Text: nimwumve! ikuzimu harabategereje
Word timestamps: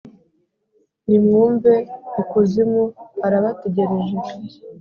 nimwumve! 1.07 1.73
ikuzimu 2.21 2.81
harabategereje 3.21 4.15